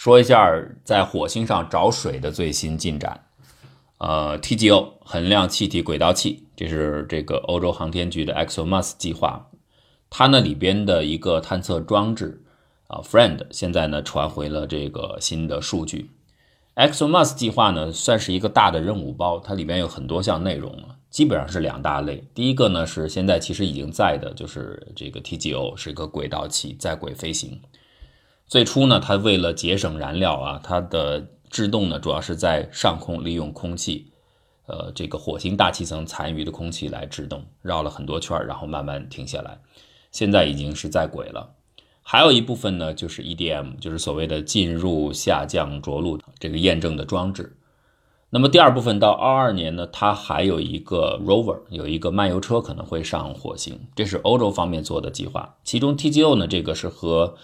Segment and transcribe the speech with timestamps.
[0.00, 0.50] 说一下
[0.82, 3.22] 在火星上找水的最新进展。
[3.98, 9.50] 呃，TGO 衡量气体轨道器，这是这个欧洲航天局的 ExoMars 计划，
[10.08, 12.42] 它呢里边的一个探测装置
[12.86, 16.10] 啊，Friend 现在呢传回了这个新的数据。
[16.76, 22.24] ExoMars 计划呢算是一个大的任务包，它里边有很多项内容啊，基本上是两大类。
[22.32, 27.60] 第一个呢是现在其实已经在的，就是这个 TGO 是一个轨道器，在轨飞行。
[28.50, 34.10] 最初呢，它为了节省燃料啊，它的制动呢主要是在上空利用空气，
[34.66, 39.60] 呃，这个火星大气层残余的空气来制动，绕了很多圈，然后慢慢停下来。
[40.10, 41.50] 现在已经是在轨了。
[42.02, 47.56] 还有一部分呢，就是 EDM，就是所谓的进入、下降、着陆这个验证的装置。
[48.30, 55.54] 那么第二部分到二二年呢，它还有一个 rover，有一个漫游车可能会上火星，这是欧洲方面做的计划。
[55.62, 57.36] 其中 TGO 呢，这个是和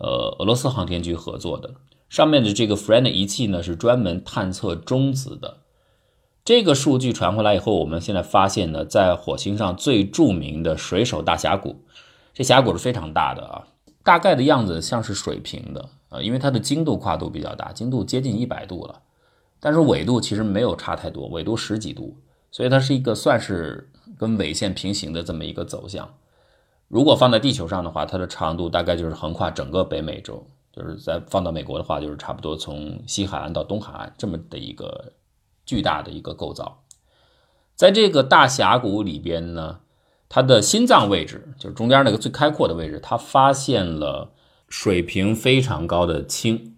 [0.00, 1.74] 呃，俄罗斯航天局合作的
[2.08, 5.58] 上面的这个 Friend 仪器呢，是专门探测中子的。
[6.42, 11.84] 这个数据传回来以后，我们现在发现呢，在火星上最著名的水手大峡谷，
[12.32, 13.68] 这峡谷是非常大的啊，
[14.02, 19.02] 大概的样子像是水平的啊，因为它的经度跨度比较大，经度接近一百度了，
[19.60, 22.16] 但是纬度其实没有差太多，纬度十几度，
[22.50, 26.08] 所以它是一个算是跟纬线平行的这么一个走向。
[26.90, 35.12] 如果放在地球上的话，它的长度大概就是横跨整个北美洲，就是在放到美国的话，就是差不多从西海岸到东海岸这么的一个
[35.64, 36.82] 巨大的一个构造。
[37.76, 39.78] 在这个大峡谷里边呢，
[40.28, 44.32] 它的心脏位置就是中间那个最开阔的位置，它发现了
[44.68, 46.74] 水平非常高的氢。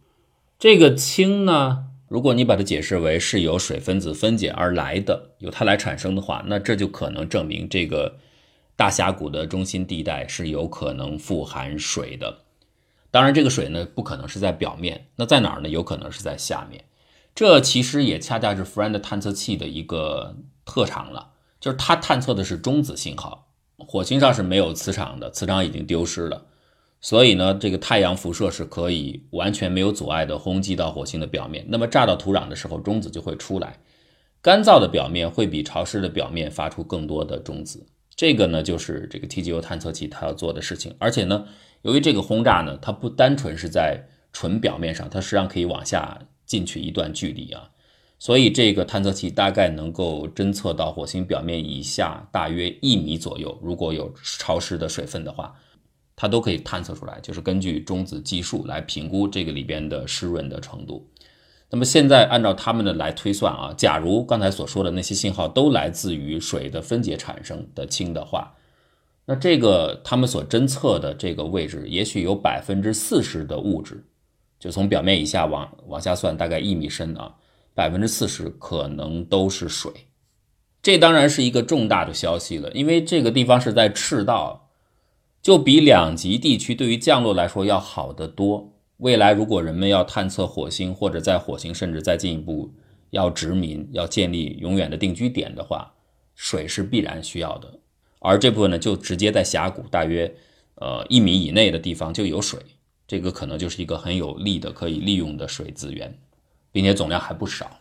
[0.58, 8.16] 这个氢呢，如果你把它解释为是由水分子分解而来的，由它来产生的话，那这就可能证明这个。
[8.82, 12.38] 大峡谷的中心地带是有可能富含水的，
[13.12, 15.68] 当然这个水呢不可能是在表面，那在哪儿呢？
[15.68, 16.84] 有可能是在下面。
[17.32, 21.30] 这其实也恰恰是 Friend 探测器的一个特长了，
[21.60, 23.52] 就是它探测的是中子信号。
[23.78, 26.46] 火星上是没有磁场的，磁场已经丢失了，
[27.00, 31.64] 所以呢，这个太阳辐射是可以完全没有阻碍的轰击到火星的表面。
[31.68, 33.78] 那么炸到土壤的时候，中子就会出来。
[34.40, 37.86] 干燥的表面会比潮湿的表面发出更多的中子。
[38.14, 41.46] 这个呢，就是这个 TGO 探测器它要做的事情，而且呢，
[41.82, 47.70] 由于这个轰炸呢，它不单纯是在纯表面上，它实际上可以往下进去一段距离啊，
[48.18, 55.54] 所以这个探测器大概能够侦测到火星表面以下大约一米左右，如果有潮湿的水分的话，
[56.14, 61.10] 它都可以探测出来，就是根据中子计数来评估这个里边的湿润的程度。
[61.72, 68.54] 那么现在按照他们的来推算啊，假如刚才所说的那些信号都来自于水的分解产生的氢的话，
[69.24, 74.04] 那这个他们所侦测的这个位置，也许有百分之四十的物质，
[74.60, 77.36] 就从表面以下往往下算，大概一米深啊，
[77.72, 79.90] 百分之四十可能都是水。
[80.82, 84.68] 这当然是一个重大的消息了，因为这个地方是在赤道，
[85.40, 88.71] 就比两极地区对于降落来说要好得多。
[89.02, 92.72] 未来，如果人们要探测火星，或者在火星甚至再进一步
[93.10, 95.92] 要殖民、要建立永远的定居点的话，
[96.36, 97.80] 水是必然需要的。
[98.20, 100.32] 而这部分呢，就直接在峡谷大约
[100.76, 102.60] 呃一米以内的地方就有水，
[103.08, 106.16] 这个可能就是一个很有利的可以利用的水资源，
[106.70, 107.80] 并且总量还不少。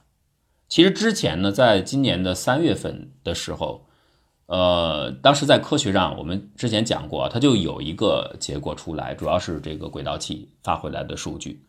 [0.68, 3.86] 其实之前呢，在今年的三月份的时候。
[4.52, 11.64] 呃，当时在科学上，我们之前讲过，它就有一个结果出来，主要是这个轨道器发回来的数据。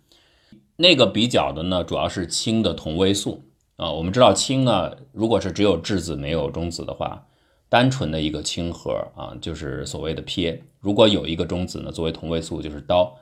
[0.75, 3.45] 那个比较的呢，主要是氢的同位素
[3.77, 3.93] 啊。
[3.93, 7.25] 我们知道氢呢，如果是只有质子没有中子的话，
[7.69, 10.65] 单纯的一个氢核啊，就是所谓的撇。
[10.81, 13.13] 如果有一个中子呢，作为同位素就是氘。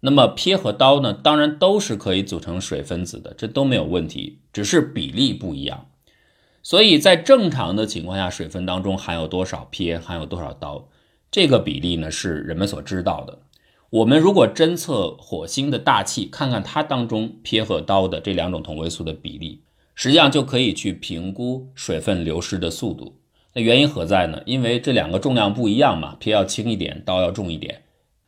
[0.00, 5.86] 那么撇和氘呢，当然都是可以组成水分子的，这都没有问题，只是比例不一样。
[6.68, 10.86] 所以在正常的情况下，水分当中含有多少铗，含有多少氘，
[11.30, 13.38] 这个比例呢是人们所知道的。
[13.88, 19.62] 我们如果侦测火星的大气，看看它当中铗和氘的这两种同位素的比例，
[19.94, 23.20] 实际上就可以去评估水分流失的速度。
[23.54, 24.42] 那原因何在呢？
[24.44, 27.82] 因为这两个重量不一样嘛，铗要轻一点，氘要重一点，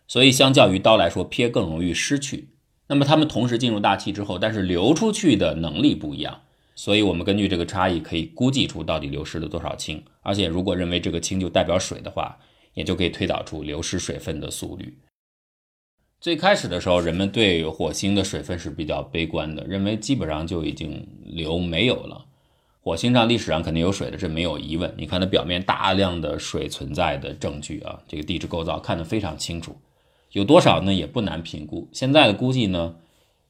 [0.06, 2.50] 所以相较于氘来说，铗更容易失去。
[2.86, 6.42] 那么它们同时进入大气之后，但是流出去的能力不一样。
[6.78, 10.00] 所以，我们根据这个差异，可以估计出到底流失了多少氢。
[10.22, 12.38] 而且，如果认为这个氢就代表水的话，
[12.72, 14.96] 也就可以推导出流失水分的速率。
[16.20, 22.26] 最开始的时候，人们对火星的水分是比较悲观的，认为基本上就已经流没有了。
[22.80, 24.94] 火星上历史上肯定有水的，这没有疑问。
[24.96, 29.76] 你看它表面大量的水存在的证据啊，这个地质构造看得非常清楚。
[30.30, 30.94] 有多少呢？
[30.94, 31.88] 也不难评估。
[31.92, 32.94] 现在的估计呢？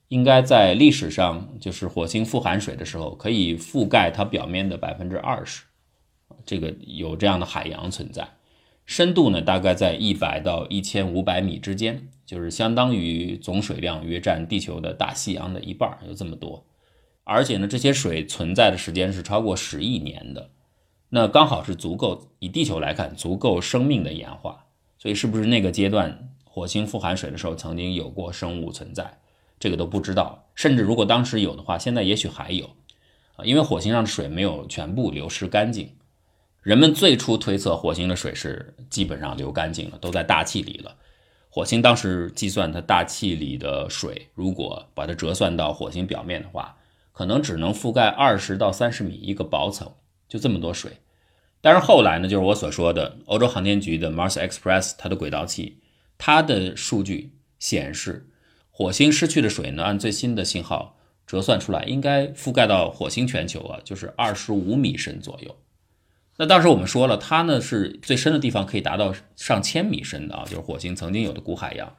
[0.09, 5.65] 应该在历史上就是火星富含水的时候，可以覆盖它表面的百分之二十，
[6.45, 8.27] 这个有这样的海洋存在。
[8.87, 16.65] 深度呢，大概在一百到一千五百米之间，就是相当于总水量约占地球的大西洋的一半，有这么多。
[17.25, 20.51] 而且呢，这些水存在的时间是超过十亿年的，
[21.11, 24.65] 那刚好是足够以地球来看足够生命的演化。
[24.97, 29.19] 所以，是不是那个阶段火星富含水的时候曾经有过生物存在，
[29.59, 30.47] 这个都不知道。
[30.55, 32.67] 甚至如果当时有的话，现在也许还有
[33.37, 35.95] 啊，因为火星上的水没有全部流失干净。
[36.63, 40.97] 人们最初推测火星的水是基本上流干净了，都在大气里了。
[41.49, 46.77] 火星当时计算它大气里的水，如果把它折算到火星表面的话，
[47.13, 49.91] 可能只能覆盖二十到三十米一个薄层，
[50.29, 50.93] 就这么多水。
[51.61, 55.79] 但是后来呢，就是我所说的欧洲航天局的 Mars Express 它的轨道器，
[56.19, 58.29] 它的数据显示，
[58.79, 60.97] 火星失去的水呢，按最新的信号
[61.27, 65.57] 折算出来，应该覆盖到火星全球啊，就是二十五米深左右。
[66.37, 71.93] 那当时我们说了，它呢是最深的地方可以达到上千米深的啊，就是火星曾经有的古海洋，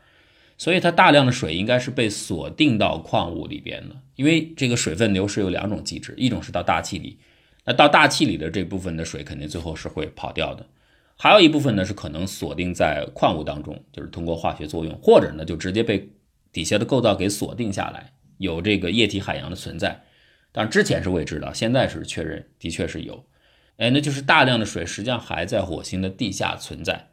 [0.57, 3.97] 所以它大量的水应该是被锁定到矿物里边的。
[4.15, 7.19] 因为这个水分流失有两种机制，一种是到大气里，
[7.65, 10.65] 那到大气里的这部分的水肯定最后是会跑掉的，
[11.17, 16.09] 还有一部分呢是可能锁定在矿物当中，就是通过化学作用，或者呢就直接被
[16.51, 20.03] 底下的构造给锁定下来，有这个液体海洋的存在。
[20.51, 23.25] 但之前是未知的，现在是确认，的确是有。
[23.77, 27.11] 哎，那就是大量的水实际上还在火星的地下存在，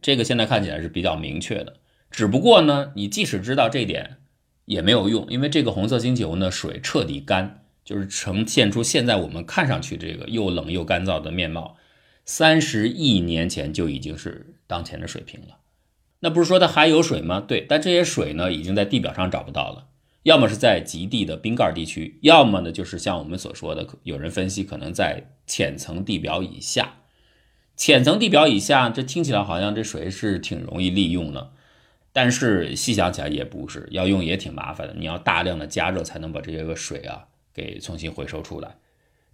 [0.00, 1.80] 这个现在看起来是比较明确的。
[2.10, 4.18] 只不过呢，你即使知道这点
[4.64, 11.76] 也没有用，因为这个红色星球呢水彻底干，就是呈现出现在我们看上去这个又冷又干燥的面貌，
[12.24, 15.58] 三十亿年前就已经是当前的水平了。
[16.20, 17.40] 那不是说它还有水吗？
[17.40, 19.88] 对，但这些水呢已经在地表上找不到了。
[20.22, 26.94] 要么是在极地的冰盖地区，要么呢就是像我们所说的，有人分析可能在浅层地表以下。
[27.76, 31.52] 浅层地表以下，这听起来好像这水是挺容易利用的，
[32.12, 34.94] 但是细想起来也不是，要用也挺麻烦的。
[34.98, 38.76] 你要大量的加热才能把这些个水啊给重新回收出来，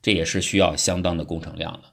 [0.02, 1.91] 这也是需要相当的工程量的。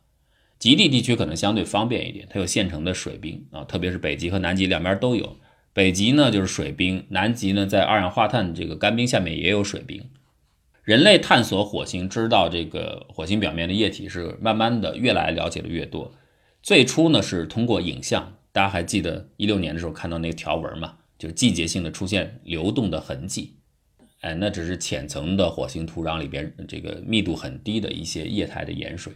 [0.59, 5.38] 极地地区可能相对方便一点，它有现成的水冰啊，特别是北极和南极两边都有。
[5.71, 10.03] 北极呢就是水冰，南极呢在二氧化碳这个干冰下面也有水冰。
[10.83, 16.11] 人类探索火星，知道这个火星表面的液体是慢慢的越来了解的越多。
[16.61, 23.56] 最初呢是通过影像，大家还记得一六年的时候看到那个条纹嘛，就是季节性的出现流动的痕迹。
[24.21, 29.13] 哎，那只是浅层的火星土壤里边这个密度很低的一些液态的盐水。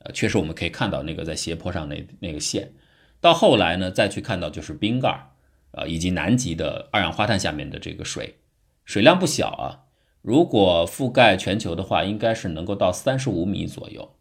[0.00, 2.72] 呃，确实我们可以看到那个在斜坡上那那个线。
[3.20, 5.30] 到后来呢，再去看到就是冰盖。
[5.72, 8.38] 呃，以及南极的二氧化碳下面的这个水，
[8.86, 9.84] 水量不小啊。
[10.22, 14.16] 如果覆盖全球的话，应该是能够到三十五米左右。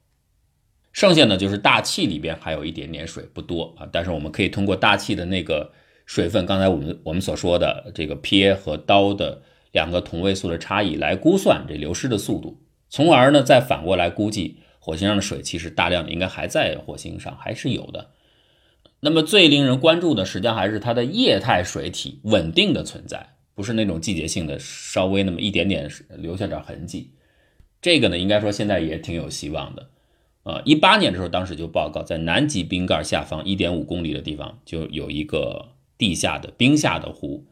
[0.92, 3.88] 剩下呢，就是大气里边还有一点点水，不多啊。
[3.90, 5.72] 但是我们可以通过大气的那个
[6.06, 9.42] 水分，刚才我们我们所说的这个 Pa 和氘的
[9.72, 18.12] 两个同位素的差异来估算这流失的速度，从而呢再反过来估计火星上的水其实大量的应该还在火星上还是有的。
[19.02, 27.12] 那么最令人关注的，实际上还是它的液态水体稳定的存在，不是那种季节性的，稍微那么一点点留下点痕迹。
[27.82, 29.90] 这个呢，应该说现在也挺有希望的。
[30.44, 37.46] 呃，一八年的时候，当时就报告，在南极冰盖下方一点五公里的地方，就有一个地下的冰下的湖。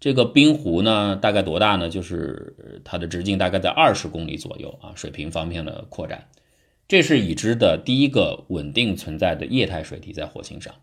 [0.00, 1.88] 这个冰湖呢，大概多大呢？
[1.88, 6.26] 就是它的直径大概在二十公里左右啊，水平方面的扩展。
[6.88, 10.74] 这是已知的第一个稳定存在的液态水体在火星上。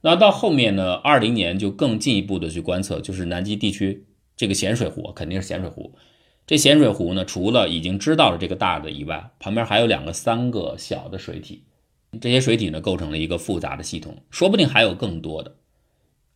[0.00, 0.94] 那到后面呢？
[0.94, 4.04] 二零年就更进一步的去观测，就是南极地区
[4.36, 5.94] 这个咸水湖，肯定是咸水湖。
[6.46, 11.64] 这咸水湖呢，除了已经知道了这个大的以外，旁边还有两个、三个小的水体。
[12.20, 15.56] 这些水体呢，构成了一个复杂的系统，说不定还有更多的。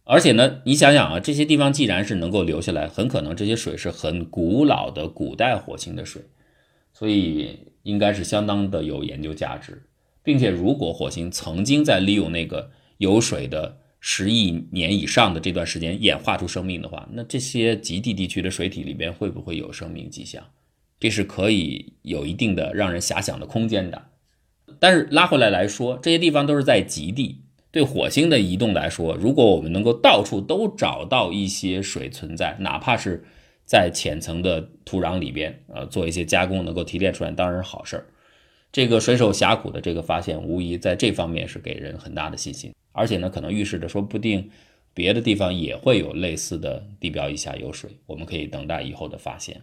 [0.04, 6.22] 而且呢，你想想啊，这些地方既然是能够留下来，很可能这些水是很古老的古代火星的水，
[7.02, 7.58] 所以。
[7.84, 9.82] 应该是相当的有研究价值，
[10.22, 20.44] 并且如果火星曾经在利用那个有水的十亿年以上的这段时间演化出生命的话，那这些极地地区的水体里边会不会有生命迹象？
[21.00, 24.00] 这是可以有一定的让人遐想的空间的。
[24.78, 27.40] 但是拉回来来说，这些地方都是在极地，
[27.72, 33.24] 对火星的移动来说，如果我们能够到处都找到一些水存在，哪怕是。
[33.64, 38.06] 在浅层的土壤里边，呃，做一些加工，能够提炼出来，当然是好事儿。
[38.70, 44.50] 这个水手峡谷的这个发现，无疑在这方面是给人很大的信心，而且呢，可能预示着说不定，
[44.94, 49.62] 别的地方也会有类似的地表以下有水，我们可以等待以后的发现。